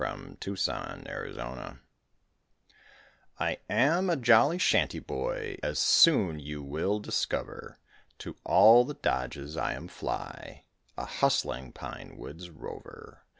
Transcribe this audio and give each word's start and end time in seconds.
THE 0.01 0.55
SHANTY 0.55 1.33
BOY 1.35 1.77
I 3.37 3.59
am 3.69 4.09
a 4.09 4.15
jolly 4.15 4.57
shanty 4.57 4.97
boy, 4.97 5.59
As 5.61 5.77
you 6.07 6.63
will 6.63 6.91
soon 6.93 7.01
discover. 7.03 7.77
To 8.17 8.35
all 8.43 8.83
the 8.83 8.95
dodges 8.95 9.55
I 9.55 9.73
am 9.73 9.87
fly, 9.87 10.63
A 10.97 11.05
hustling 11.05 11.71
pine 11.73 12.17
woods 12.17 12.49
rover. 12.49 13.27